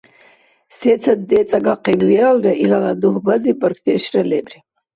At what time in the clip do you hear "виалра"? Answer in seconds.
2.09-2.53